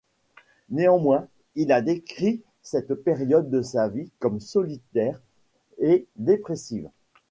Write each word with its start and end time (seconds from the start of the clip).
Néanmoins, 0.71 1.27
il 1.53 1.71
a 1.71 1.83
décrit 1.83 2.41
cette 2.63 2.95
période 2.95 3.51
de 3.51 3.61
sa 3.61 3.87
vie 3.87 4.09
comme 4.17 4.39
solitaire 4.39 5.21
et 5.77 6.07
dépressive. 6.15 6.89